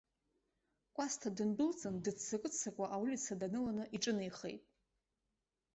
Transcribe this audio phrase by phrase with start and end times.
[0.95, 4.63] Кәасҭа дындәылҵын, дыццакы-ццакуа, аулица даныланы иҿынеихеит.